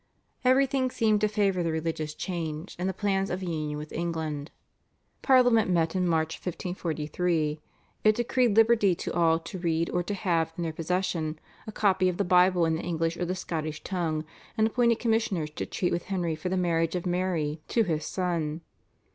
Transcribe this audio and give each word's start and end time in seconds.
Everything 0.43 0.89
seemed 0.89 1.21
to 1.21 1.27
favour 1.27 1.61
the 1.61 1.71
religious 1.71 2.15
change 2.15 2.75
and 2.79 2.89
the 2.89 2.91
plans 2.91 3.29
of 3.29 3.43
union 3.43 3.77
with 3.77 3.91
England. 3.93 4.49
Parliament 5.21 5.69
met 5.69 5.95
in 5.95 6.07
March 6.07 6.37
1543. 6.37 7.61
It 8.03 8.15
decreed 8.15 8.57
liberty 8.57 8.95
to 8.95 9.13
all 9.13 9.37
to 9.37 9.59
read 9.59 9.91
or 9.91 10.01
to 10.01 10.15
have 10.15 10.53
in 10.57 10.63
their 10.63 10.73
possession 10.73 11.37
a 11.67 11.71
copy 11.71 12.09
of 12.09 12.17
the 12.17 12.23
Bible 12.23 12.65
in 12.65 12.73
the 12.73 12.81
English 12.81 13.15
or 13.15 13.25
the 13.25 13.35
Scottish 13.35 13.83
tongue, 13.83 14.25
and 14.57 14.65
appointed 14.65 14.97
commissioners 14.97 15.51
to 15.51 15.67
treat 15.67 15.91
with 15.91 16.05
Henry 16.05 16.35
for 16.35 16.49
the 16.49 16.57
marriage 16.57 16.95
of 16.95 17.05
Mary 17.05 17.61
to 17.67 17.83
his 17.83 18.03
son. 18.03 18.61